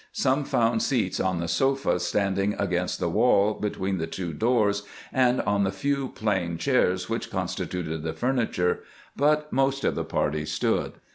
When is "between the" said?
3.53-4.07